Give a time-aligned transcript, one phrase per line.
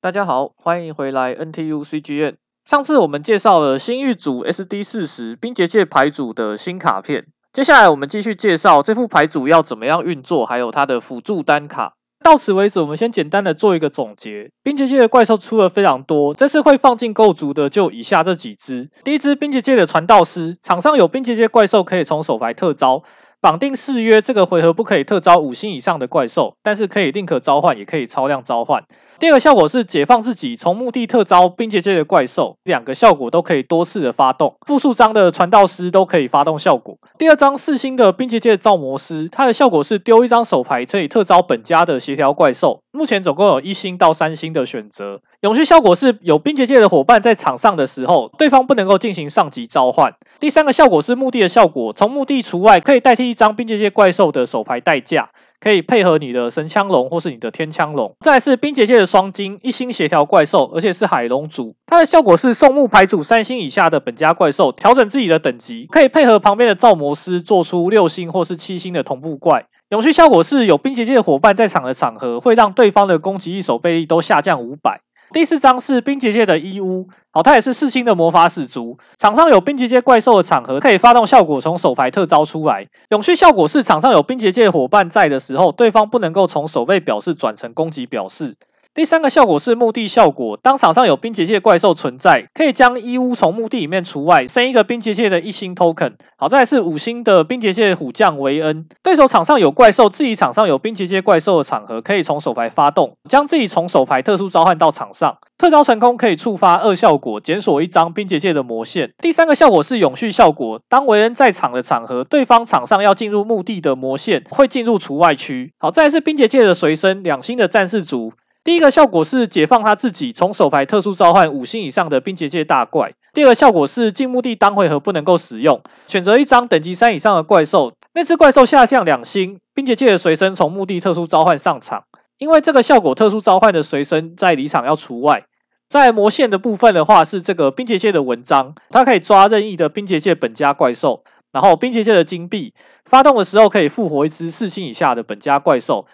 [0.00, 2.36] 大家好，欢迎回来 NTUCGN。
[2.64, 11.94] 上次我们介绍了新玉组 SD 四十冰结界牌组的新卡片，接下来我们继续介绍这副牌组要怎么样运作，还有它的辅助单卡。
[12.22, 14.52] 到此为止，我们先简单的做一个总结。
[14.62, 18.90] 冰结界的怪兽出了非常多，这次会放进构筑的就以下这几只。
[19.02, 23.02] 第一只冰结界的传道师，场上有冰结界怪兽可以从手牌特招。
[23.40, 28.82] 绑定誓约，这个回合不可以特招五星以上的怪兽，但是可以宁可召唤，也可以超量召唤。
[29.20, 34.56] 第二个效果是解放自己，从墓地特招冰结界的怪兽，两个效果都可以多次的发动。
[34.66, 36.98] 复数张的传道师都可以发动效果。
[37.16, 42.80] 第二张四星的冰结界造魔师，它的效果是丢一张手牌可以特招本家的协调怪兽。
[42.90, 45.20] 目前总共有一星到三星的选择。
[45.40, 50.14] 永续效果是有冰结界的伙伴在场上的时候，对方不能够进行上级召唤。
[50.40, 55.30] 第三个效果是墓地的效果，从墓地除外可以代替一张冰结界怪兽的手牌代价，
[55.60, 58.16] 可以配合你的神枪龙或是你的天枪龙。
[58.18, 69.66] 再来是冰结界的双金一星协调怪兽，而且是海龙族，它的效果是送墓牌组三星以下的本家怪兽调整自己的等级，可以配合旁边的造魔师做出六星或是七星的同步怪。
[69.90, 75.00] 永续效果是有冰结界的伙伴在场的场合，会让对方的攻击力、守备力都下降五百。
[75.32, 78.98] 第四张是冰结界的伊乌，好，它也是四星的魔法使族。
[79.18, 82.88] 场上有冰结界怪兽的场合，可以发动效果从手牌特招出来。
[83.10, 88.56] 永续效果是场上有冰结界伙伴在的时候，对方不能够从守备表示转成攻击表示。
[88.98, 96.14] 第三个效果是墓地效果，当场上有冰结界怪兽存在，可以将伊乌从墓地里面除外，生一个冰结界的一星 token。
[96.36, 109.12] 好，再来是五星的冰结界虎将维恩，对手场上有怪兽，自己场上有冰结界怪兽的场合，可以从手牌发动，将自己从手牌特殊召唤到场上，特招成功可以触发二效果，检索一张冰结界的魔线。
[109.22, 115.72] 第三个效果是永续效果，当维恩在场的场合，对方场上要进入墓地的魔线会进入除外区。
[115.78, 118.32] 好，再来是冰结界的随身两星的战士族。
[118.68, 123.14] 第一个效果是解放他自己，从手牌特殊召唤五星以上的冰结界大怪。
[123.32, 132.04] 第二个效果是进墓地当回合不能够使用，选择一张等级三以上的怪兽，那只怪兽下降两星，冰结界的随身从墓地特殊召唤上场。
[132.36, 135.46] 因为这个效果特殊召唤的随身在离场要除外。
[135.88, 142.74] 在魔线的部分的话是这个冰结界的文章，它可以抓任意的冰结界本家怪兽，然后冰结界的金币
[143.06, 146.06] 发动的时候可以复活一只四星以下的本家怪兽。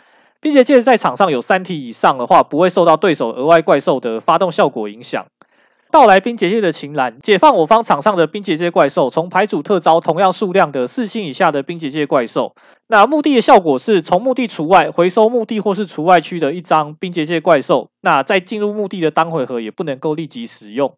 [0.44, 5.24] 冰结界在场上有三体以上的话，不会受到对手额外怪兽的发动效果影响。
[5.90, 12.54] 到来冰结界的晴岚，解放我方场上的冰结界怪兽，从牌组特召同样数量的四星以下的冰结界怪兽。
[12.88, 17.88] 那墓地的效果是从墓地除外，回收墓地或是除外区的一张冰结界怪兽。
[18.02, 20.92] 那在进入墓地的当回合也不能够立即使用。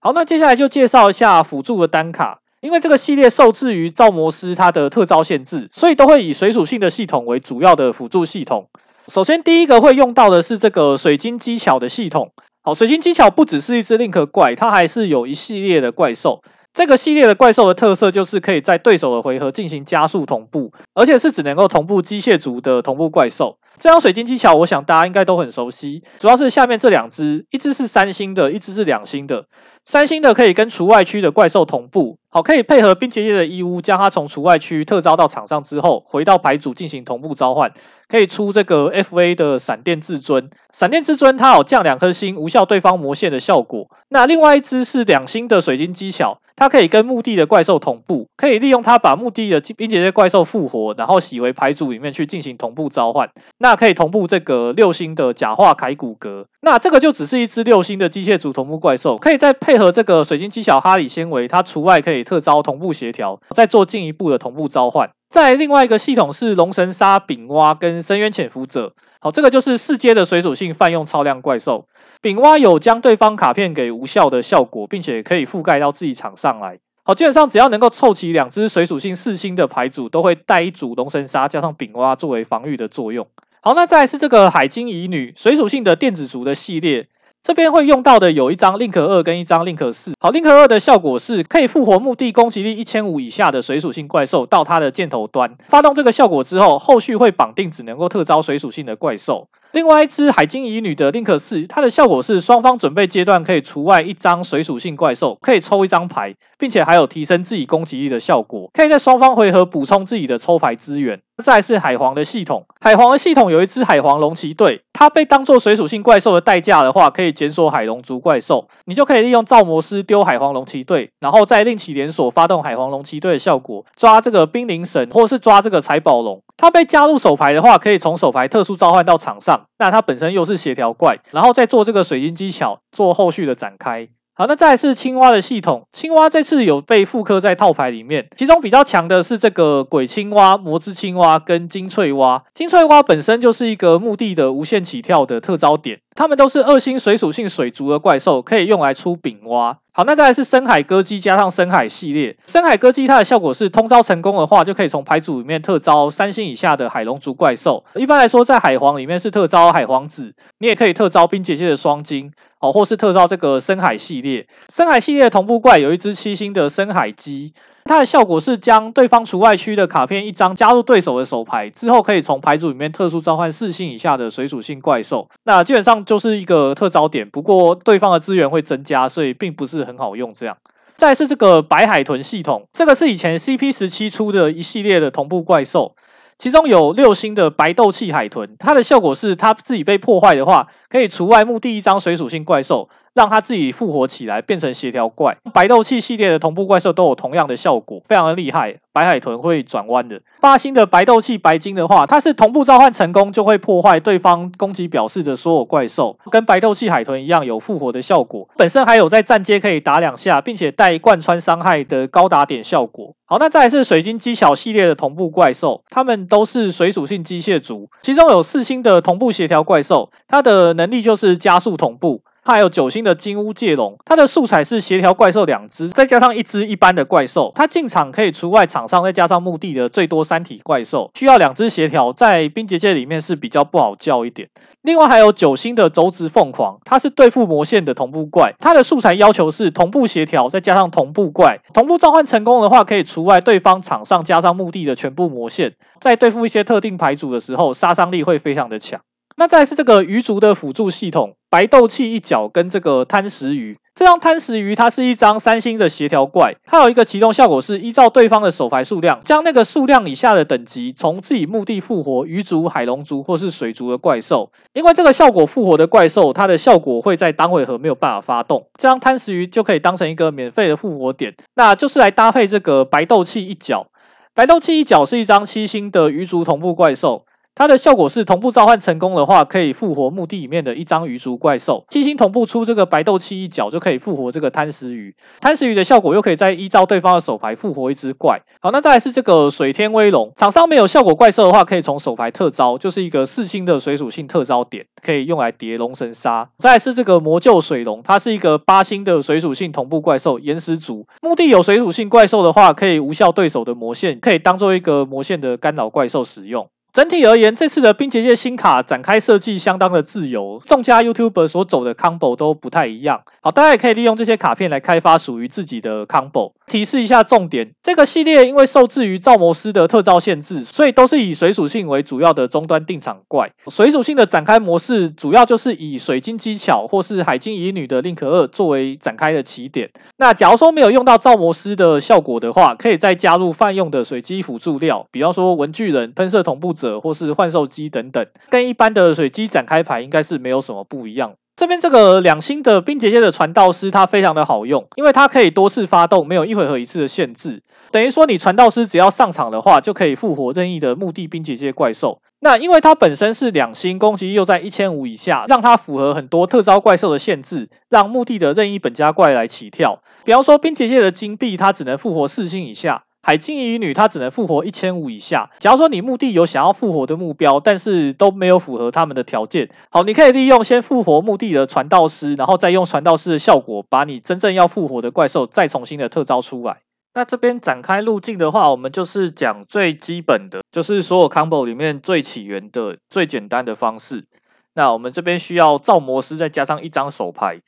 [0.00, 2.40] 好，那接下来就介绍一下辅助的单卡。
[2.66, 8.68] 因为这个系列受制于造魔师它的特招限制，所以都会以水属性的系统为主要的辅助系统。
[9.06, 12.32] 首先，第一个会用到的是这个水晶机巧的系统。
[12.64, 16.42] 好，水晶机巧不只是一只 Link 怪，它还是有一系列的怪兽。
[16.74, 23.58] 这个系列的怪兽的特色就是可以在对手的回合进行加速同步，而且是只能够同步机械族的同步怪兽。
[23.78, 29.46] 这张水晶机巧，我想大家应该都很熟悉，主要是下面这两只，一只是三星的，一只是两星的。
[29.86, 37.72] 三星的可以跟除外区的怪兽同步，好，可以配合冰结界的伊乌，将它从除外区特招到场上之后，回到牌组进行同步召唤，
[38.08, 40.50] 可以出这个 FA 的闪电至尊。
[40.72, 43.88] 闪电至尊它有降两颗星，无效对方魔线的效果。
[44.08, 53.30] 那另外一只是两星的水晶机巧，它可以跟墓地的怪兽同步，可以利用它把墓地的冰结界怪兽复活，然后洗回牌组里面去进行同步召唤。
[53.56, 56.44] 那可以同步这个六星的假化铠骨骼。
[56.60, 65.10] 那这个就只是一只六星的机械组同步怪兽，可以再配配合这个水晶机巧哈里纤维，它除外可以特招同步协调，再做进一步的同步召唤。
[65.28, 71.88] 再另外一个系统是龙神沙丙蛙跟深渊潜伏者，好，这个就是四阶的水属性泛用超量怪兽。
[72.22, 76.78] 丙蛙有将对方卡片给无效的效果，并且可以覆盖到自己场上来。
[77.04, 83.26] 好，基本上只要能够凑齐两只水属性四星的牌组，都会带一组龙神沙加上丙蛙作为防御的作用。
[83.60, 87.08] 好，那再来是这个海晶乙女水属性的电子族的系列，
[87.46, 90.14] 这边会用到的有一张 Link 二跟一张 Link 四。
[90.18, 99.46] 好，Link 二的效果是可以复活墓地攻击力一千五以下的水属性怪兽到它的箭头端，发动这个效果之后，后续会绑定只能够特招水属性的怪兽。
[99.72, 111.20] 另外一只海晶乙女的 Link 四，它的效果是双方准备阶段可以除外一张水属性怪兽，可以抽一张牌，并且还有提升自己攻击力的效果，可以在双方回合补充自己的抽牌资源。
[111.44, 126.40] 再来是海皇的系统，海皇的系统有一只海皇龙骑队，它被当做水属性怪兽的代价的话，可以检索海龙族怪兽，你就可以利用造魔师丢海皇龙骑队，然后再另起连锁发动海皇龙骑队的效果，抓这个冰灵神或是抓这个财宝龙。
[126.56, 134.08] 它被加入手牌的话，可以从手牌特殊召唤到场上，那它本身又是协调怪，然后再做这个水晶机巧做后续的展开。
[134.38, 135.88] 好，那再来是青蛙的系统。
[135.94, 142.44] 青蛙这次有被复刻在套牌里面，其中比较强的是这个鬼青蛙、魔之青蛙跟金脆蛙。
[142.52, 149.78] 金脆蛙本身就是一个墓地的无限起跳的特招点，它们都是二星水属性水族的怪兽，可以用来出丙蛙。
[149.96, 152.36] 好，那再来是深海歌姬加上深海系列。
[152.46, 157.82] 深海歌姬它的效果是通招成功的话，就可以从牌组里面特招三星以下的海龙族怪兽。
[157.94, 162.30] 一般来说，在海皇里面是特招海皇子，你也可以特招冰结界的双金。
[162.58, 167.54] 哦，或是特招这个深海系列，深海系列同步怪有一只七星的深海鸡，
[167.86, 175.28] 它的效果是将对方除外区的卡片一张加入对手的手牌之后，可以从牌组里面特殊召唤四星以下的水属性怪兽。
[175.44, 180.34] 那基本上就是一个特招点，不过对方的资源会增加，所以并不是很好用。
[180.34, 180.58] 这样，
[180.96, 185.94] 再是这个白海豚系统，这个是以前 CP 十七出的一系列的同步怪兽。
[186.38, 192.90] 其中有六星的白斗气海豚，它的效果是它自己被破坏的话，可以除外墓地一张水属性怪兽。
[193.16, 195.38] 让它自己复活起来，变成协调怪。
[195.54, 198.76] 白斗气系列的同步怪兽都有同样的效果，非常的厉害。
[198.92, 200.20] 白海豚会转弯的。
[200.40, 208.48] 八星的白斗气白金的话，它是同步召唤成功就会破坏对方攻击表示的所有怪兽，跟白斗气海豚一样有复活的效果。
[208.58, 213.14] 本身还有在站阶可以打两下，并且带贯穿伤害的高打点效果。
[213.24, 222.22] 好，那再来是水晶机巧系列的同步怪兽，它们都是水属性机械族，其中有四星的同步协调怪兽，它的能力就是加速同步。
[222.46, 227.50] 它还有九星的金乌界龙，它的素材是协调怪兽两只，再加上一只一般的怪兽。
[227.56, 234.48] 它进场可以除外场上，再加上墓地的最多三体怪兽，需要两只协调，在冰结界里面是比较不好叫一点。
[234.82, 241.58] 另外还有九星的轴直凤凰，它是对付魔线的同步怪，它的素材要求是同步协调，再加上同步怪。
[241.74, 249.00] 同步召唤成功的话，可以除外对方场上加上墓地的全部魔线，在对付一些特定牌组的时候，杀伤力会非常的强。
[249.38, 253.76] 那再是这个鱼族的辅助系统，白斗气一角跟这个贪食鱼。
[253.94, 264.52] 这张贪食鱼它是一张三星的协调怪，它有一个启动效果是依照对方的手牌数量，将那个数量以下的等级从自己墓地复活鱼族、海龙族或是水族的怪兽。
[264.72, 273.88] 因为这个效果复活的怪兽，它的效果会在当回合没有办法发动，这张贪食鱼就可以当成一个免费的复活点，那就是来搭配这个白斗气一角。
[274.34, 277.25] 白斗气一角是一张七星的鱼族同步怪兽。
[277.56, 281.86] 它的效果是同步召唤成功的话，可以复活墓地里面的一张鱼族怪兽。
[281.88, 285.16] 七星同步出这个白斗气一角，就可以复活这个贪食鱼。
[285.40, 288.42] 贪食鱼的效果又可以再依照对方的手牌复活一只怪。
[288.60, 296.50] 好，那再来是这个水天威龙，场上没有效果怪兽的话，可以从手牌特招，就是一个四星的水属性特招点，可以用来叠龙神杀。
[296.58, 301.06] 再来是这个魔救水龙，它是一个八星的水属性同步怪兽，岩石族。
[301.22, 306.68] 墓地有水属性怪兽的话，可以无效对手的魔线，可以当做一个魔线的干扰怪兽使用。
[306.96, 313.20] 整体而言，这次的冰结界新卡展开设计相当的自由，众家 YouTuber 所走的 combo 都不太一样。
[313.42, 316.52] 好，大家也可以利用这些卡片来开发属于自己的 combo。
[316.66, 323.52] 提示一下重点，这个系列因为受制于造魔师的特招限制，所以都是以水属性为主要的终端定场怪。
[323.68, 329.90] 水属性的展开模式主要就是以水晶机巧或是海晶乙女的 Link 二作为展开的起点。
[330.16, 336.85] 那假如说没有用到造魔师的效果的话，可以再加入泛用的水机辅助料，比方说文具人、喷射同步者。
[337.00, 341.34] 或是幻兽机等等，跟一般的水机展开牌应该是没有什么不一样。
[341.56, 347.62] 这边这个两星的冰结界的传道师，它非常的好用，因为它可以多次发动，没有一回合一次的限制。
[347.90, 352.20] 等于说你传道师只要上场的话，就可以复活任意的墓地冰结界怪兽。
[352.40, 360.02] 那因为它本身是两星，攻击又在一千五以下，让它符合很多特招怪兽的限制，让墓地的任意本家怪来起跳。
[360.26, 363.04] 比方说冰结界的金币，它只能复活四星以下。
[363.26, 365.50] 海晶乙女她只能复活一千五以下。
[365.58, 376.76] 假如说你墓地有想要复活的目标，但是都没有符合他们的条件，好，你可以利用先复活墓地的传道师，然后再用传道师的效果，把你真正要复活的怪兽再重新的特招出来。
[377.14, 384.26] 那这边展开路径的话，我们就是讲最基本的，就是所有 combo 里面最起源的、最简单的方式。
[384.72, 387.62] 那我们这边需要造魔师再加上一张手牌。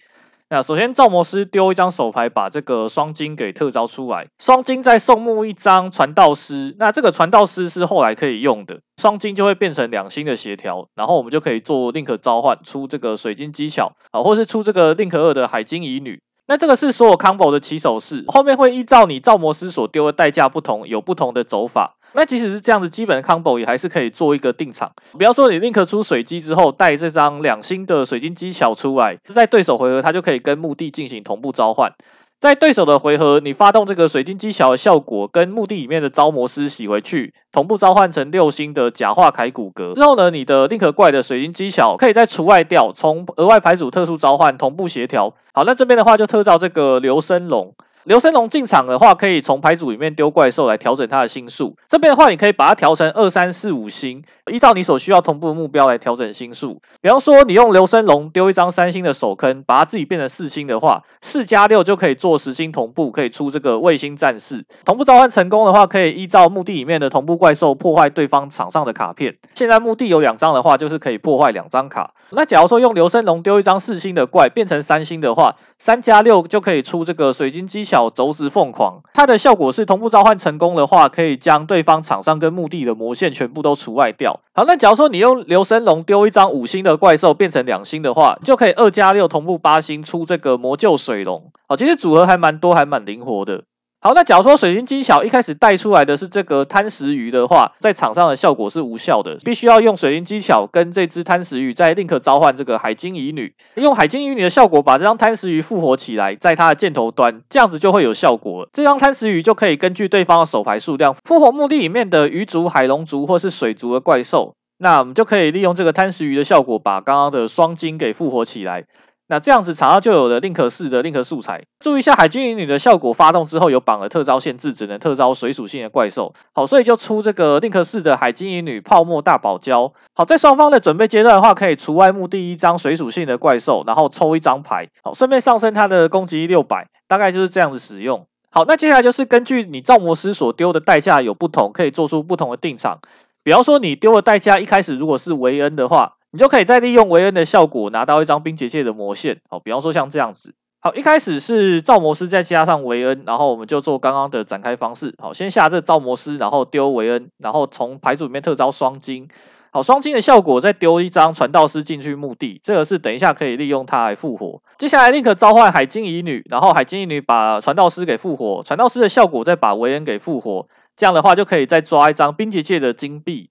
[0.51, 4.29] 那首先，造魔师丢一张手牌，把这个双金给特招出来。
[4.39, 16.23] 双金再送墓一张传道师，那这个传道师是后来可以用的，双金就会变成两星的协调，然后我们就可以做 link 召唤出这个水晶机巧啊，或是出这个 link 二的海晶乙女。
[16.47, 21.98] 那这个是所有 combo 的起手式，后面会依照你造魔师所丢的代价不同，有不同的走法。
[22.13, 24.93] 那即使是这样子，基本的 combo 也还是可以做一个定场。
[25.19, 31.93] 比方说，你 link 出水机之后，带这张两星的水晶机巧出来，在对手回合，它就可以跟墓地进行同步召唤。
[32.41, 45.35] 在对手的回合，你发动这个水晶机巧的效果，跟墓地里面的招魔师洗回去，同步召唤成六星的假化铠骨骼之后呢，你的 Link 怪的水晶机巧可以再除外掉，从额外牌组特殊召唤同步协调。
[45.53, 47.75] 好，那这边的话就特召这个流声龙。
[48.05, 51.77] 流生龙进场的话，可以从牌组里面丢怪兽来调整它的星数。
[51.89, 56.81] 这边的话，你可以把它调成二三四五星，依照你所需要同步的目标来调整星数。
[57.01, 64.65] 比方说，你用流生龙丢一张三星的手坑，把它自己变成四星的话，四加六就可以做十星同步，可以出这个卫星战士。
[64.85, 69.37] 同步召唤成功的话，可以依照墓地里面的同步怪兽破坏对方场上的卡片。
[69.55, 72.15] 现在墓地有两张的话，就是可以破坏两张卡。
[72.31, 79.01] 那假如说用流生龙丢一张四星的怪变成三星的话，三加六就可以出这个水晶机巧小轴子凤凰。
[79.13, 84.39] 它的效果是同步召唤成功的话，可以将对方场上跟墓地的魔线全部都除外掉。
[84.55, 91.51] 好，那假如说你用流声龙丢一张五星的怪兽变成两星的话，就可以二加六同步八星出这个魔救水龙。
[91.67, 93.65] 好，其实组合还蛮多，还蛮灵活的。
[94.01, 108.71] 好，那假如说水晶机巧一开始带出来的是这个贪食鱼的话，在场上的效果是无效的，必须要用水晶机巧跟这只贪食鱼再 link 召唤这个海晶乙女，用海晶乙女的效果把这张贪食鱼复活起来，在它的箭头端，这样子就会有效果了。
[108.73, 118.85] 这张贪食鱼就可以根据对方的手牌数量，复活墓地里面的鱼族、海龙族或是水族的怪兽，那我们就可以利用这个贪食鱼的效果，把刚刚的双晶给复活起来。
[119.31, 121.65] 那这样子场上就有了 Link 四的 Link 素材。
[121.81, 126.33] 注意一下，海晶乙女的效果发动之后有绑了特招限制，只能特招水属性的怪兽。
[126.55, 129.93] 好，所以就出这个 Link 四的海晶乙女泡沫大堡礁。
[130.15, 134.89] 好，在双方的准备阶段的话，可以除外墓第一张水属性的怪兽，然后抽一张牌。
[135.03, 138.27] 好，顺便上升它的攻击力六百，大概就是这样子使用。
[138.51, 143.01] 好，那接下来就是根据你造魔师所丢的代价有不同，可以做出不同的定场。
[143.45, 146.15] 比方说，你丢的代价一开始如果是维恩的话。
[146.31, 159.27] 你就可以再利用维恩的效果拿到一张冰结界的魔线，好，比方说像这样子，好，一开始是造魔师再加上维恩，然后我们就做刚刚的展开方式，好，先下这造魔师，然后丢维恩，然后从牌组里面特招双金，
[159.73, 164.61] 好，双金的效果再丢一张传道师进去墓地，这个是等一下可以利用它来复活。
[164.77, 173.49] 接下来 Link 召唤海晶乙女，然后海晶乙女把传道师给复活，传道师的效果再把维恩给复活，这样的话就可以再抓一张冰结界的金币。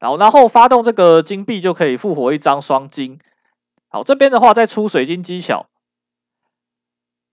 [0.00, 3.18] 好，然后发动这个金币就可以复活一张双金。
[3.88, 5.66] 好，这边的话再出水晶机巧。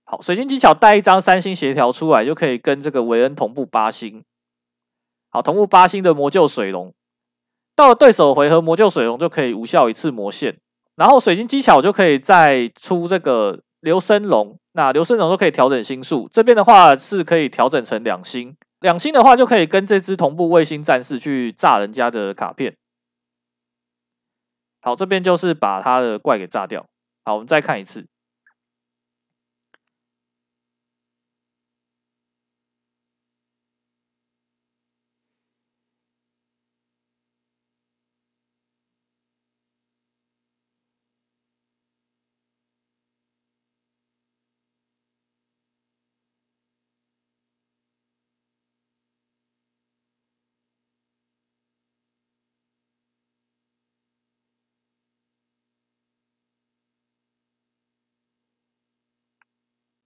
[0.03, 4.23] 好，水晶机巧带一张三星协调出来，就可以跟这个维恩同步八星。
[5.29, 6.93] 好，同步八星的魔救水龙，
[7.75, 10.59] 到了对手回合魔救水龙就可以无效一次魔线。
[10.95, 18.55] 然后水晶技巧就可以再出这个流声龙，那流声龙都可以调整星数，这边的话是可以调整成两星。
[18.85, 22.75] 两星的话，就可以跟这只同步卫星战士去炸人家的卡片。
[24.79, 26.85] 好，这边就是把他的怪给炸掉。
[27.23, 28.05] 好，我们再看一次。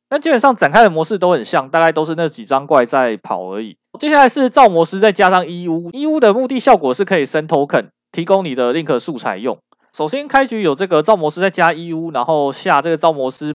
[0.10, 3.78] 那基本上展开的模式都很像，大概都是那几张怪在跑而已。
[4.00, 9.60] 接下来是造魔师再加上伊乌，伊乌的目的效果是可以升 token，提供你的 link 素材用。
[9.94, 13.54] 首先开局有这个造魔师再加伊乌，然后下这个造魔师，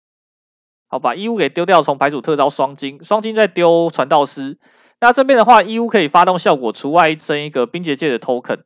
[0.88, 4.58] 好，把伊乌给丢掉，从牌组特招双晶，双晶再丢传道师。
[5.00, 8.60] 那这边的话，伊乌可以发动效果，除外升一个冰结界的 token。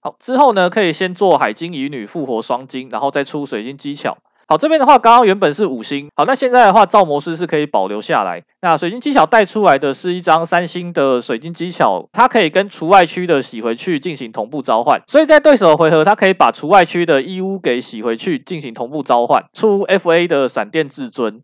[0.00, 4.18] 好，之后呢，可以先做海晶乙女复活双晶，然后再出水晶机巧。
[4.46, 8.44] 好，这边的话，刚刚原本是五星，好，那现在的话，造模师是可以保留下来。
[8.60, 21.42] 那水晶机巧带出来的是一张三星的水晶机巧，它可以跟除外区的洗回去进行同步召唤，所以在对手的回合，它可以把除外区的义乌给洗回去进行同步召唤，出 FA 的闪电至尊。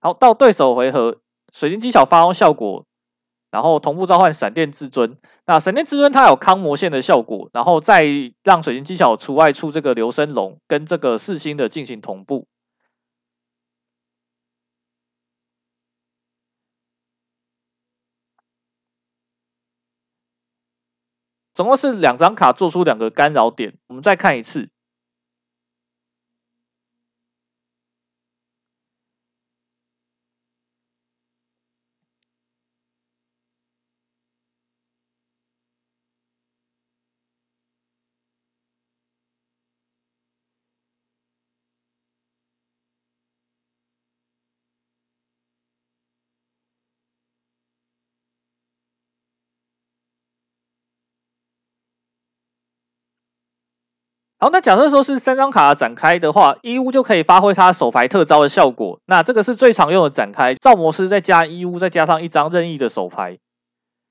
[0.00, 1.18] 好，到对手回合，
[1.52, 2.84] 水晶技巧发动效果。
[3.52, 8.04] 然后同步召唤闪电至尊，那闪电至尊它有康魔线的效果，然后再
[8.42, 12.48] 让水晶机巧除外出这个流声龙跟这个四星的进行同步，
[21.54, 24.70] 总共是两张卡做出两个干扰点，我们再看一次。
[54.42, 58.98] 好，那假设说是三张卡展开的话，伊乌就可以发挥它手牌特招的效果。
[59.06, 63.38] 那这个是最常用的展开，造魔师再加伊乌，再加上一张任意的手牌。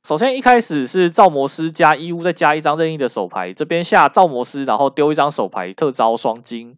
[0.08, 3.52] 首先一开始是造魔师加伊乌，再加一张任意的手牌。
[3.52, 6.78] 这边下造魔师，然后丢一张手牌特招双金。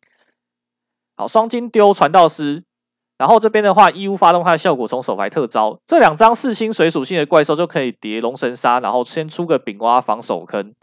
[1.16, 2.64] 好，双金丢传道师。
[3.20, 10.74] 然后这边的话，伊乌发动它的效果，从手牌特招这两张四星水属性的怪兽就可以叠龙神杀，然后先出个丙蛙防守坑。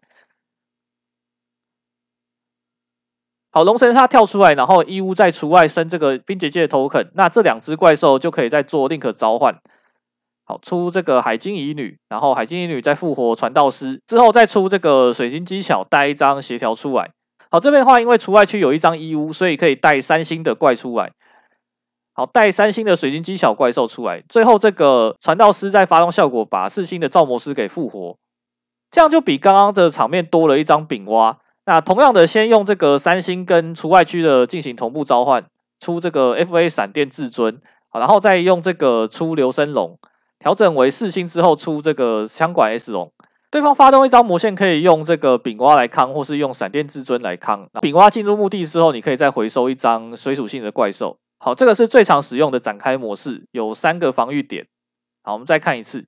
[3.52, 9.58] 好，龙神杀跳出来，然后伊乌再除外升这个冰结界的 token，那这两只怪兽就可以再做 link 召唤。
[10.44, 17.10] 好，出这个海晶乙女，然后海晶乙女再复活传道师，之后再出这个水晶机巧带一张协调出来。
[17.50, 21.10] 好，这边的话，因为除外区有一张伊乌，所以可以带三星的怪出来。
[22.12, 28.16] 好，带三星的水晶机巧怪兽出来，最后这个传道师再发动效果，把四星的造魔师给复活，
[28.92, 31.38] 这样就比刚刚的场面多了一张饼蛙。
[31.66, 35.46] 那同样的，先用这个三星跟除外区的进行同步召唤，
[35.78, 39.98] 出这个 FA 闪电至尊，好，然后再用这个出流生龙，
[40.38, 43.12] 调整为四星之后出这个枪管 S 龙。
[43.50, 47.68] 对方发动一张魔线，可以用这个丙蛙来扛，或是用闪电至尊来扛。
[47.80, 51.18] 丙蛙进入墓地之后，你可以再回收一张水属性的怪兽。
[51.38, 54.68] 好，这个是最常使用的展开模式，有三个防御点。
[55.22, 56.06] 好，我们再看一次。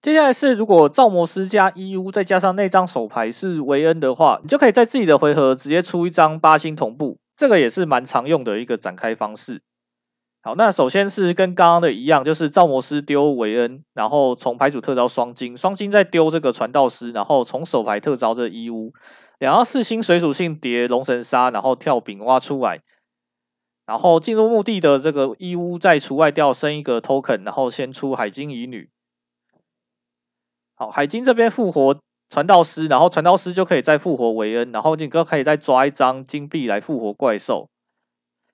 [0.00, 9.60] 接下来是，如果造魔师加伊乌再加上那张手牌是维恩的话，你就可以在自己的回合直接出一张八星同步，这个也是蛮常用的一个展开方式。
[10.40, 18.92] 好，那首先是跟刚刚的一样，就是造魔师丢维恩，然后从牌组特招双金，双金再丢这个传道师，然后从手牌特招这伊乌，
[19.40, 22.82] 两张四星水属性叠龙神杀，然后跳饼蛙出来，
[23.84, 28.90] 然后进入墓地的这个伊乌再除外掉升一个 token，然后先出海晶乙女。
[30.78, 31.98] 好，海晶这边复活
[32.30, 37.68] 传道师，然后传道师就可以再复活维恩，然后你哥可以再抓一张金币来复活怪兽。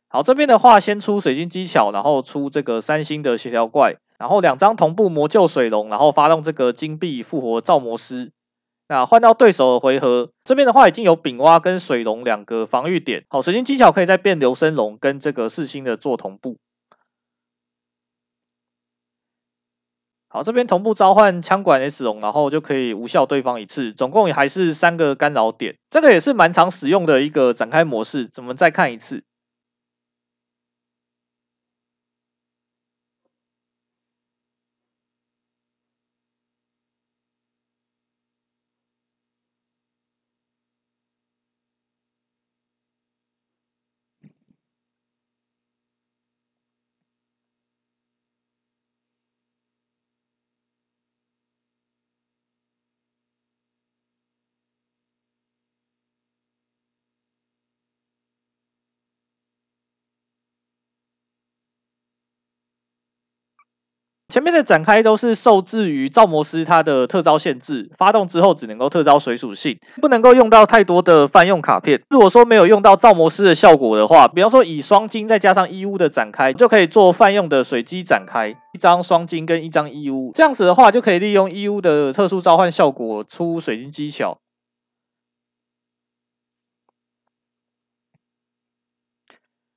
[0.09, 8.33] 好，这边的话先出水晶机巧，然后出这个三星的协调怪，然后两张同步魔救水龙，然后发动这个金币复活造魔师。
[8.89, 13.25] 那换到对手的回合，这边的话已经有丙蛙跟水龙两个防御点。
[13.29, 16.57] 好，水晶机巧可以再变流生龙，跟这个四星的做同步。
[20.35, 28.29] 好，这边同步召唤枪管 S 龙，然后就可以无效对方一次，总共也还是三个干扰点，这个也是蛮常使用的一个展开模式。
[28.39, 29.23] 我们再看一次。
[64.35, 72.03] 前面的展开都是受制于造魔师它的特招限制，发动之后只能够特招水属性，不能够用到太多的泛用卡片。
[72.11, 84.39] 如果说没有用到造魔师的效果的话，比方说以双金再加上伊乌的展开，就可以做泛用的水机展开，一张双金跟一张伊乌，这样子的话就可以利用伊乌的特殊召唤效果出水晶技巧。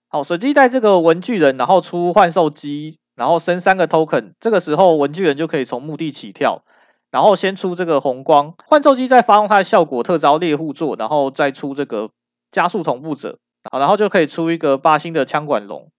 [0.08, 2.98] 好，水机带这个文具人，然后出幻兽机。
[3.18, 6.62] 然后升三个 token，这个时候文具人就可以从墓地起跳，
[7.10, 12.12] 然后先出这个红光，幻兽机再发动它的效果特招猎户座，然后再出这个
[12.52, 13.40] 加速同步者，
[13.72, 15.90] 好，然后就可以出一个八星的枪管龙。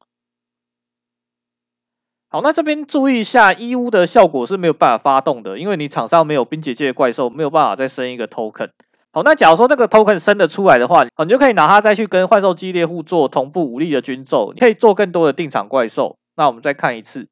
[2.31, 8.70] 好，那这边注意一下，伊乌的效果是没有办法发动的，因为你场上没有冰结界怪兽，没有办法再升一个 token。
[9.11, 16.16] 好，那假如说那个 token 升得出来的话，你就可以拿它再去跟幻兽机猎户座同步武力的军咒，你可以做更多的定场怪兽。
[16.38, 17.29] 那我们再看一次。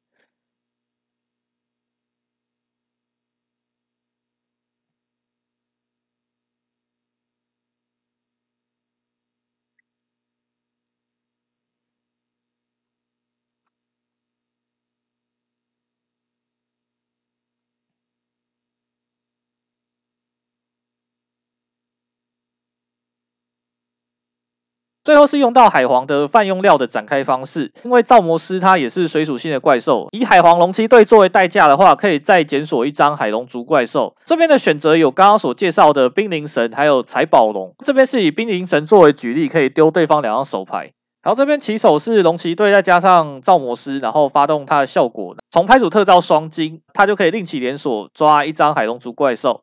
[25.07, 34.17] 最后是用到海皇的泛用料的展开方式，因为造魔师它也是水属性的怪兽，以海皇龙骑队作为代价的话，可以再检索一张海龙族怪兽。
[34.25, 37.73] 这边的选择有刚刚所介绍的冰灵神，还有财宝龙。
[37.85, 40.91] 这边是以冰灵神作为举例，可以丢对方两张手牌。
[41.23, 49.61] 然后这边起手是龙骑队再加上造魔师，然后发动它的效果，从牌组特召双金，它就可以另起连锁抓一张海龙族怪兽。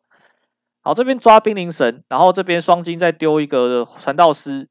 [0.81, 4.69] 好，这边抓冰灵神，然后这边双金再丢一个传道师。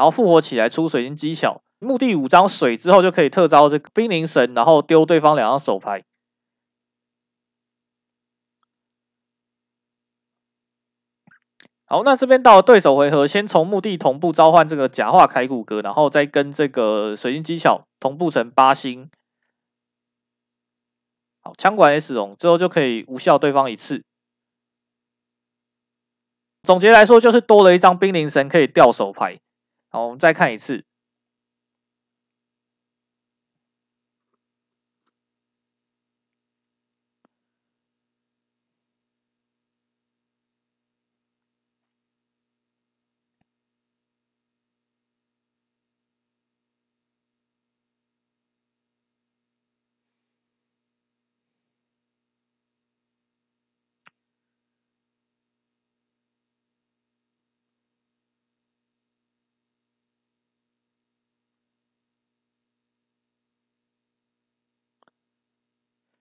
[0.00, 6.04] 然后复活起来出水晶技巧，墓地五张水之后就可以特招这个冰灵神，然后丢对方两张手牌。
[11.84, 19.10] 好，那这边到了对手回合，先从墓地同步召唤这个假化铠骨骼，然后再跟这个水晶技巧同步成八星。
[21.42, 24.02] 好，枪管 S 龙之后就可以无效对方一次。
[26.62, 29.40] 总结来说，就是多了一张冰灵神可以掉手牌。
[29.92, 30.84] 好，我们再看一次。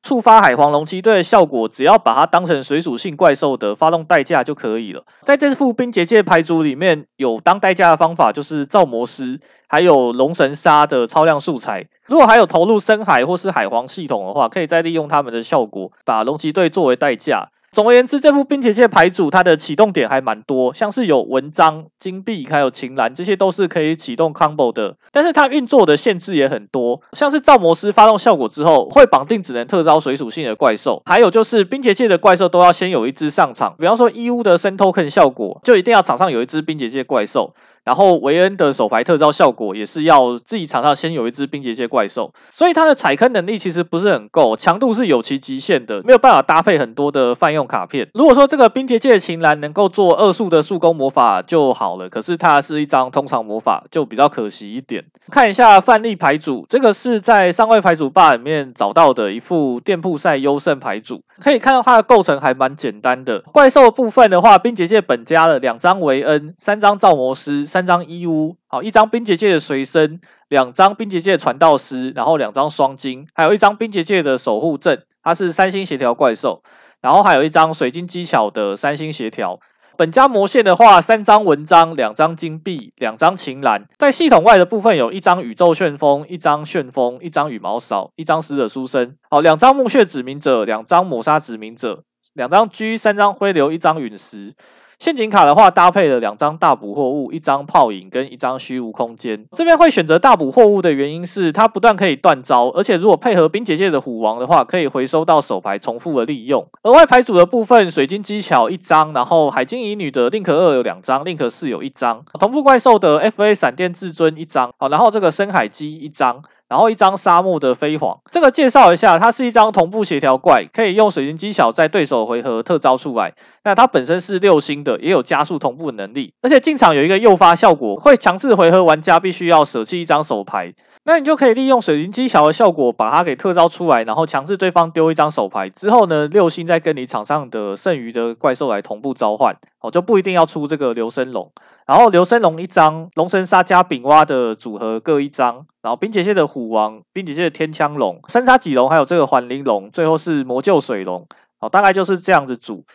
[0.09, 5.03] 触发海皇龙骑队的效果，只要把它当成水属性怪兽的发动代价就可以了。
[5.21, 11.85] 在这副冰结界牌组里面有当代价的方法，就是造魔师，还有龙神杀的超量素材。
[12.07, 17.49] 如果还有投入深海或是海皇系统的话，可以再利用他们的效果，把龙骑队作为代价。
[17.71, 24.97] 总而言之，这副冰结界牌组它的启动点还蛮多，像是有文章、金币，还有琴兰，这些都是可以启动 combo 的。
[25.11, 37.53] 但是它运作的限制也很多，像是造魔师发动效果之后，会绑定只能特招水属性的怪兽，还有就是冰结界的怪兽都要先有一只上场，比方说伊乌的生 token 效果，就一定要场上有一只冰结界怪兽。
[37.83, 48.09] 然后维恩的手牌特招效果也是要自己场上先有一只冰结界怪兽，所以它的踩坑能力其实不是很够，强度是有其极限的，没有办法搭配很多的泛用卡片。
[48.13, 55.05] 如果说这个冰结界的琴兰能够做二速的速攻魔法就好了，可是它是一张通常魔法，就比较可惜一点。
[55.31, 63.39] 看一下范例牌组，这个是在上位牌组吧里面找到的一副店铺赛优胜牌组，可以看到它的构成还蛮简单的。
[63.39, 76.63] 怪兽部分的话，冰结界本家的两张维恩，三张造魔师，三张伊乌，好，一张冰结界的随身，两张冰结界传道师，然后两张双晶，还有一张冰结界的守护阵，它是三星协调怪兽，
[77.01, 79.59] 然后还有一张水晶技巧的三星协调。
[79.97, 83.85] 本家魔线的话，三张文章，两张金币，两张晴岚。
[83.97, 94.55] 在系统外的部分，有一张宇宙旋风，一张旋风，一张羽毛扫，一张死者书生，好，两张墓穴指明者，两张抹杀指明者，两张 G，三张灰流，一张陨石。
[94.99, 99.45] 陷阱卡的话，搭配了两张大补货物，一张泡影跟一张虚无空间。
[99.55, 106.67] 这边会选择大补货物的原因是，它不但可以断招，而且如果配合冰结界的虎王的话，可以回收到手牌重复的利用。
[106.83, 116.43] 额外牌组的部分，水晶技巧一张，然后海晶乙女的 Link 二有两张，Link 四有一张，同步怪兽的 FA 闪电至尊一张，好，然后这个深海机一张。
[116.69, 123.33] 然后一张沙漠的飞黄，这个介绍一下，它是一张同步协调怪，可以用水晶技巧在对手回合特招出来。
[123.63, 130.73] 那它本身是六星的，也有加速同步能力，而且进场有一个诱发效果，会强制回合玩家必须要舍弃一张手牌。
[131.09, 135.67] 那你就可以利用水晶技巧的效果，把它给特招出来，然后强制对方丢一张手牌。
[135.67, 141.51] 之后呢，六星再跟你场上的剩余的怪兽来同步召唤，哦，就不一定要出这个流生龙。
[141.87, 145.65] 然后流生龙一张，龙神杀加丙蛙的组合各一张。
[145.81, 151.25] 然后冰结界的虎王，冰结界的天枪龙，三叉戟龙，还有这个环灵龙，最后是魔救水龙。
[151.59, 152.85] 哦，大概就是这样子组。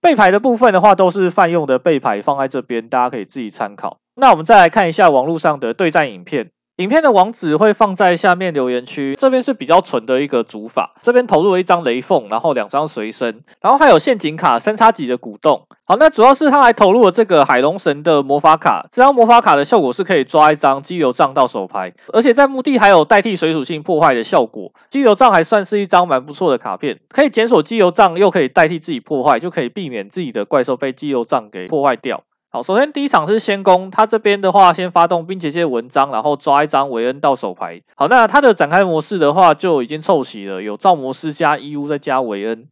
[0.00, 3.98] 备牌的部分的话，都是泛用的备牌，放在这边，大家可以自己参考。
[4.14, 6.52] 那我们再来看一下网络上的对战影片。
[6.78, 10.96] 影片的网址会放在下面留言区，这边是比较纯的一个组法。
[11.02, 15.68] 这边投入了一张雷凤，然后两张随身，然后还有陷阱卡三叉戟的鼓动。
[15.84, 24.72] 好，那主要是他还投入了这个海龙神的魔法卡，这张魔法卡的效果是可以抓一张激流杖到手牌，而且在墓地还有代替水属性破坏的效果。
[24.90, 32.24] 激流杖还算是一张蛮不错的卡片，可以检索激流杖，又可以代替自己破坏，就可以避免自己的怪兽被激流杖给破坏掉。
[32.54, 37.82] 好，首先第一场是先攻，他这边的话先发动冰结界文章，然后抓一张维恩到手牌。
[37.96, 42.68] 好，那他的展开模式的话就已经凑齐了，有造魔师加伊乌再加维恩。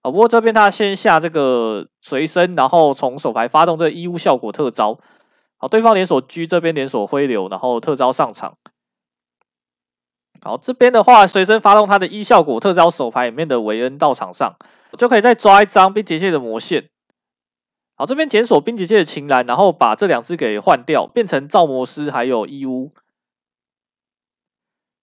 [0.00, 5.00] 啊，不过这边他先下这个随身，然后从手牌发动这个伊乌效果特招。
[5.58, 8.54] 好，对方连锁狙这边连锁灰流，然后特招上场。
[10.40, 14.54] 好，这边的话随身发动他的 E 效果，特招手牌里面的维恩到场上，
[14.96, 16.88] 就可以再抓一张冰结界的魔线。
[17.98, 22.92] 好，这边检索冰结界的晴岚，然后把这两只给换掉，变成造魔师还有伊乌。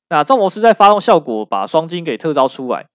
[0.10, 2.88] 那造魔师在发动效果，把双金给特招出来。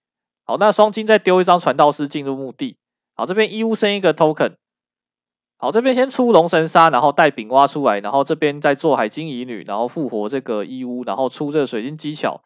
[0.45, 2.77] 好，那双金再丢一张传道师进入墓地。
[3.13, 4.53] 好，这边伊乌升一个 token。
[5.57, 12.41] 好，这边先出龙神沙，然后带饼蛙出来，然后这边再做海晶乙女，然后复活这个伊乌，然后出这个水晶机巧，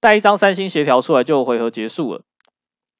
[0.00, 2.22] 带一张三星协调出来，就回合结束了。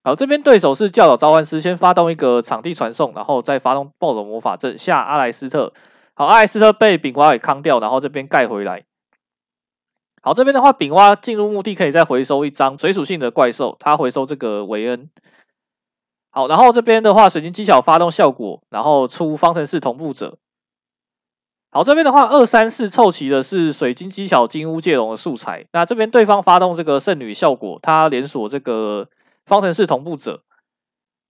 [0.06, 5.72] 好，这边对手是教导召唤师，先发动一个场地传送，然后再发动暴走魔法阵下阿莱斯特。
[6.14, 8.84] 好，阿莱斯特被丙蛙给扛掉，然后这边盖回来。
[10.22, 15.10] 好，这边的话，丙蛙进入墓地可以再回收一张水属性的怪兽，它回收这个维恩。
[16.30, 20.38] 好，然后这边的话，水晶机巧发动效果，然后出方程式同步者。
[21.72, 25.66] 好，这边的话，二三四凑齐的是水晶机巧金乌界龙的素材。
[25.72, 29.08] 那这边对方发动这个圣女效果，它连锁这个
[29.46, 30.42] 方程式同步者。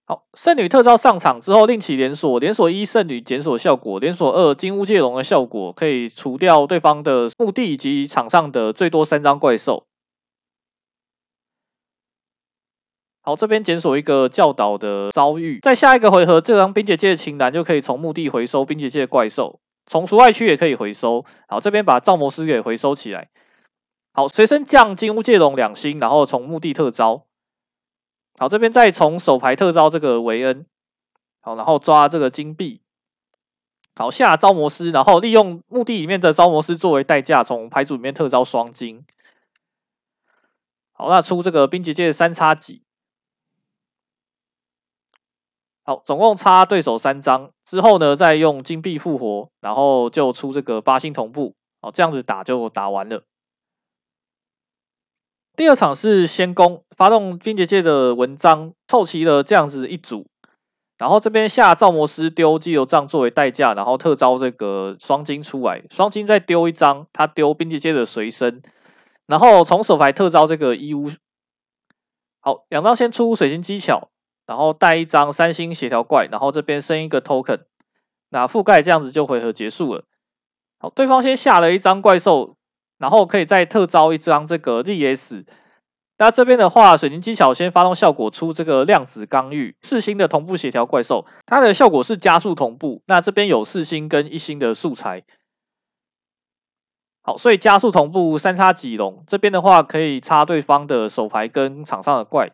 [0.09, 9.87] 好，圣女特招上场之后，另起连锁，连锁一圣女检索效果，连锁二金乌界龙的效果，可以除掉对方的墓地以及场上的最多三张怪兽。
[13.23, 21.25] 好，这边检索一个教导的遭遇，在下一个回合，这张冰结界的晴岚就可以从墓地回收冰结界的怪兽，从除外区也可以回收。
[21.49, 23.29] 好，这边把造魔师给回收起来。
[24.13, 27.26] 好，随身降金乌界龙两星，然后从墓地特招。
[28.39, 30.67] 好，这边再从手牌特招这个维恩。
[31.41, 32.83] 好，然后抓这个金币。
[33.95, 39.07] 好，下招魔师，然后利用墓地里面的招魔师作为代价，从牌组里面特招双金。
[40.93, 42.83] 好，那出这个冰结界三叉戟。
[45.85, 51.55] 好，总共差对手三张之后呢，再用金币复活，然后就出这个八星同步。
[51.81, 53.23] 好，这样子打就打完了。
[55.57, 60.27] 第二场是先攻，发动冰结界的文章，凑齐了这样子一组。
[60.99, 68.63] 然后这边下造魔师丢机油杖作为代价，然后特招这个双金出来，双金再丢一张，他丢冰结界的随身，
[69.27, 71.11] 然后从手牌特招这个伊乌。
[72.41, 74.11] 好，两张先出水晶机巧。
[74.49, 77.63] 然后带一张三星协调怪，然后这边升一个 token，
[78.29, 80.05] 那覆盖这样子就回合结束了。
[80.79, 82.56] 好，对方先下了一张怪兽，
[82.99, 85.45] 然后可以再特招一张这个 ZS。
[86.19, 93.03] 那这边的话，水晶机巧先发动效果出这个量子刚玉四星的同步协调怪兽，它的效果是加速同步。
[93.07, 95.25] 那这边有四星跟一星的素材。
[97.21, 102.53] 好，所以加速同步三叉戟龙这边的话，可以插对方的手牌跟场上的怪。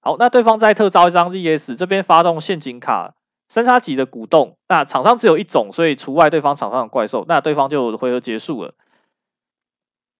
[0.00, 3.14] 好，那对方再特招一张 ZS，这边发动陷阱卡
[3.48, 8.74] 三叉戟的鼓动，那场上只有一种，所以除外对方场上的怪兽，那对方就回合结束了。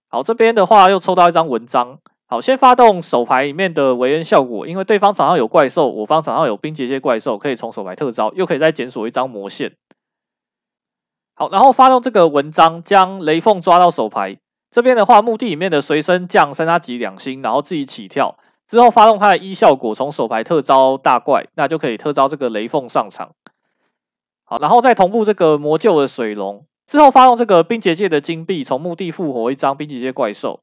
[0.09, 9.75] 好，这边的话又抽到一张文章，好，先发动手牌里面的维恩效果，因为对方场上有怪兽，我方场上有冰结界怪兽，可以从手牌特招，又可以再检索一张魔线。
[11.35, 14.39] 好，然后发动这个文章，将雷凤抓到手牌，
[14.71, 18.39] 这边的话墓地里面的随身降三叉戟两星，然后自己起跳。
[18.69, 23.33] 之后发动它的一效果，从手牌特招大怪，那就可以特招这个雷凤上场。
[24.45, 26.67] 好，然后再同步这个魔救的水龙。
[26.87, 30.61] 之后发动这个冰结界的金币，从墓地复活一张冰结界怪兽。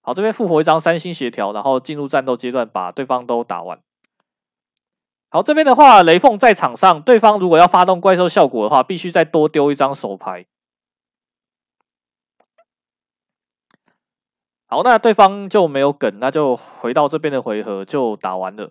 [0.00, 3.80] 好，这边复活一张三星协调，然后进入战斗阶段，把对方都打完。
[5.30, 10.46] 好，这边的话，雷凤在场上，对方如果要发动怪兽效果的话，必须再多丢一张手牌。
[14.72, 18.70] 好，那对方就没有梗，那就回到这边的回合就打完了。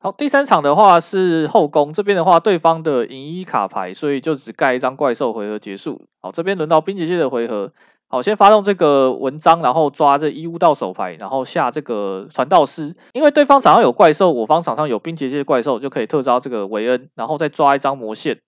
[0.00, 6.08] 好，第三场的话是后攻，这边的话对方的银一卡牌，所以就只盖一张怪兽，回合结束。
[6.20, 7.72] 好，这边轮到冰结界的回合。
[8.08, 12.96] 好，先发动这个文章，然后抓这伊乌到手牌，然后下这个传道师。
[13.12, 18.40] 因为对方场上有怪兽，我方场上有冰结界怪兽，就可以特招这个维恩，然后再抓一张魔线。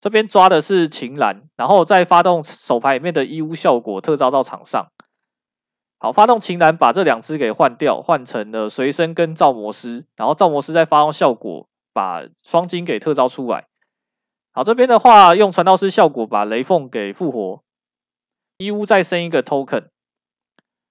[0.00, 4.92] 这边抓的是晴岚，然后再发动手牌里面的伊乌效果特招到场上。
[5.98, 13.66] 好，发动晴岚把这两只给换掉，换成了随身跟造魔师，然后造魔师再发动效果把双金给特招出来。
[14.52, 17.64] 好，这边的话用传道师效果把雷凤给复活，
[18.56, 19.88] 伊乌再生一个 token。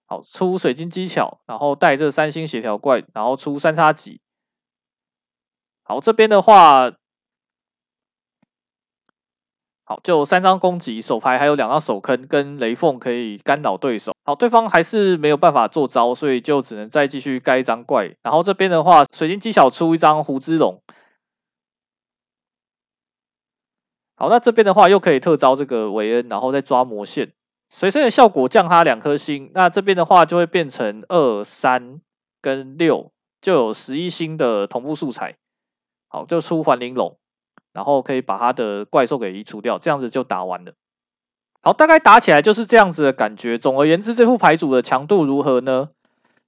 [0.06, 4.20] 好，出水晶机巧，然后带这三星协调怪，然后出三叉戟。
[5.84, 6.92] 好，这边的话。
[9.90, 14.14] 好，就三张攻击手牌，还有两张手坑跟雷凤可以干扰对手。
[14.26, 18.14] 好，对方还是没有办法做招，所以就只能再继续盖一张怪。
[18.22, 20.82] 然后这边的话，水晶技巧出一张胡之龙。
[24.18, 27.32] 好，那这边的话又可以特招这个韦恩，然后再抓魔线。
[27.70, 32.02] 随身的效果降他两颗星，那这边的话就会变成二三
[32.42, 35.38] 跟六，就有十一星的同步素材。
[36.10, 37.18] 好，就出环玲珑。
[37.78, 40.72] 然后可以把他的怪兽给移除掉，这样子就打完了。
[41.62, 43.60] 好，大概打起来就是这样子的感觉。
[43.60, 45.90] 总而言之，这副牌组的强度如何呢？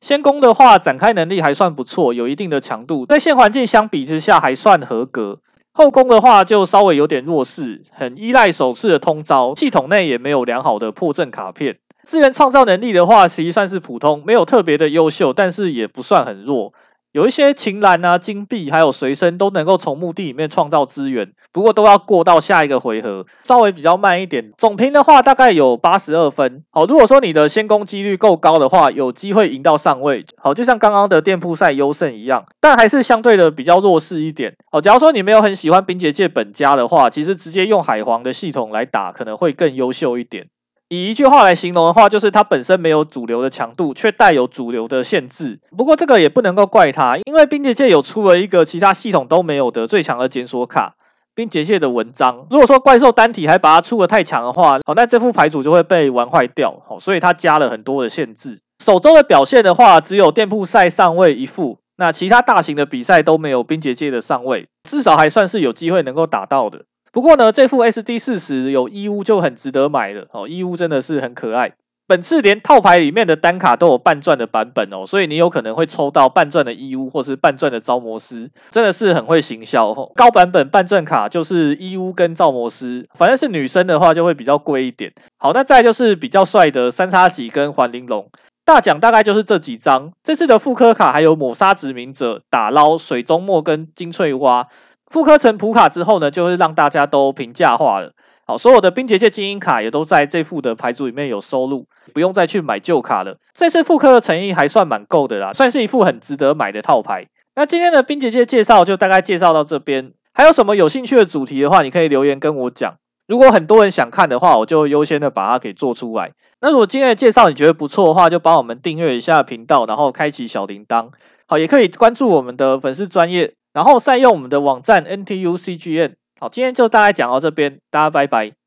[0.02, 5.42] 先攻的话，展开能力还算不错，有一定的强度，在现环境相比之下还算合格。
[5.72, 11.78] 后攻的话就稍微有点弱势，很依赖首次的通招，系统内也没有良好的破阵卡片。
[12.06, 16.74] 资源创造能力的话，其实算是普通，没有特别的优秀，但是也不算很弱。
[17.12, 24.52] 有一些琴兰啊、金币还有随身都能够从墓地里面创造资源，不过都要过到下一个回合，稍微比较慢一点。
[24.60, 26.64] 总评的话大概有八十二分。
[26.70, 30.24] 好，如果说你的先攻几率够高的话，有机会赢到上位。
[30.38, 34.56] 好，就像刚刚的店铺赛优胜一样，但还是相对的比较弱势一点。
[34.72, 40.46] 好，假如说你没有很喜欢冰结界本家的话，其实直接用海皇的系统来打可能会更优秀一点。
[40.90, 45.60] 以一句话来形容的话，就是它本身没有主流的强度，却带有主流的限制。
[45.78, 50.96] 不过这个也不能够怪它，因为冰结界有出了一个其他系统都没有的最强的检索卡——
[51.36, 52.48] 冰结界的文章。
[52.50, 56.82] 如果说怪兽单体还把它出的太强的话，好，那这副牌组就会被玩坏掉。
[56.88, 58.60] 好，所以它加了很多的限制。
[58.84, 66.86] 首周的表现的话，只有店铺赛上位一副，那其他大型的比赛都没有冰结界的上位，至少还算是有机会能够打到的。
[67.12, 71.74] 不过呢，这副 SD 四十有伊乌就很值得买了哦，伊乌真的是很可爱。
[72.08, 80.12] 本次连套牌里面的单卡都有半钻的版本哦，所以你有可能会抽到半钻的伊乌或是半钻的招魔师，真的是很会行销哦。
[80.16, 85.14] 高版本半钻卡就是伊乌跟造魔师，反正是女生的话就会比较贵一点。
[85.38, 88.32] 好，那再就是比较帅的三叉戟跟环玲珑，
[88.66, 90.12] 大奖大概就是这几张。
[90.24, 94.68] 这次的复刻卡还有抹杀殖民者、打捞、水中墨跟金翠花。
[95.10, 98.12] 复刻成普卡之后呢，就会让大家都平价化了。
[98.46, 103.38] 好，所有的冰结界精英卡也都在这副的牌组里面有收录，不用再去买旧卡了。
[103.56, 107.28] 这次复刻的诚意还算蛮够的啦，算是一副很值得买的套牌。
[107.56, 112.96] 那今天的冰结界介绍就大概介绍到这边，还有什么有兴趣的主题的话，你可以留言跟我讲。
[113.28, 116.32] 如果很多人想看的话，我就优先的把它给做出来。
[116.62, 121.10] 那如果今天的介绍你觉得不错的话，就帮我们订阅一下频道，然后开启小铃铛。
[121.46, 123.54] 好，也可以关注我们的粉丝专业。
[123.74, 126.16] 然后善用我们的网站 ntu cgn。
[126.40, 128.59] 好，今天就大概讲到这边，大家拜拜。